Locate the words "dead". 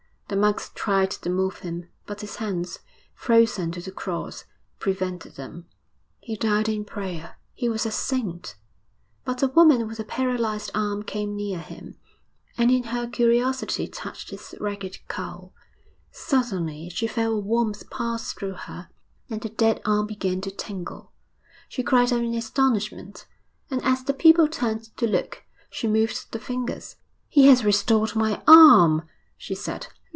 19.49-19.81